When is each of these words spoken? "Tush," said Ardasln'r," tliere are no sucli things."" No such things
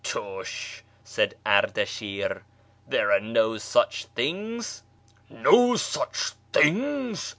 "Tush," 0.03 0.81
said 1.03 1.35
Ardasln'r," 1.45 2.41
tliere 2.89 3.11
are 3.15 3.19
no 3.19 3.49
sucli 3.51 4.07
things."" 4.15 4.81
No 5.29 5.75
such 5.75 6.31
things 6.51 7.29